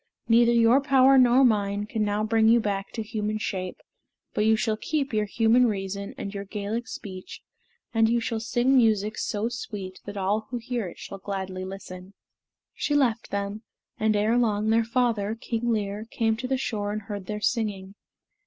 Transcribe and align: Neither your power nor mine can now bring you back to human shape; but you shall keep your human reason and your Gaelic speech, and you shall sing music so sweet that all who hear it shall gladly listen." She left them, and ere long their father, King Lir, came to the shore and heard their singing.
Neither 0.27 0.51
your 0.53 0.81
power 0.81 1.15
nor 1.19 1.45
mine 1.45 1.85
can 1.85 2.03
now 2.03 2.23
bring 2.23 2.49
you 2.49 2.59
back 2.59 2.91
to 2.93 3.03
human 3.03 3.37
shape; 3.37 3.77
but 4.33 4.47
you 4.47 4.55
shall 4.55 4.75
keep 4.75 5.13
your 5.13 5.25
human 5.27 5.67
reason 5.67 6.15
and 6.17 6.33
your 6.33 6.43
Gaelic 6.43 6.87
speech, 6.87 7.43
and 7.93 8.09
you 8.09 8.19
shall 8.19 8.39
sing 8.39 8.75
music 8.75 9.15
so 9.19 9.47
sweet 9.47 9.99
that 10.05 10.17
all 10.17 10.47
who 10.49 10.57
hear 10.57 10.87
it 10.87 10.97
shall 10.97 11.19
gladly 11.19 11.63
listen." 11.65 12.15
She 12.73 12.95
left 12.95 13.29
them, 13.29 13.61
and 13.99 14.15
ere 14.15 14.39
long 14.39 14.71
their 14.71 14.83
father, 14.83 15.35
King 15.35 15.69
Lir, 15.71 16.05
came 16.09 16.35
to 16.37 16.47
the 16.47 16.57
shore 16.57 16.91
and 16.91 17.03
heard 17.03 17.27
their 17.27 17.39
singing. 17.39 17.93